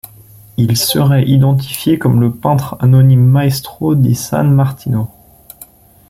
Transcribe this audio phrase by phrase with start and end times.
[0.57, 5.11] Il serait identifié comme le peintre anonyme Maestro di San Martino.